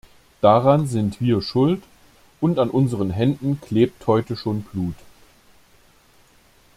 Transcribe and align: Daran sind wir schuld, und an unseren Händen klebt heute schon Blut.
Daran 0.41 0.87
sind 0.87 1.21
wir 1.21 1.43
schuld, 1.43 1.83
und 2.39 2.57
an 2.57 2.71
unseren 2.71 3.11
Händen 3.11 3.61
klebt 3.61 4.07
heute 4.07 4.35
schon 4.35 4.63
Blut. 4.63 4.95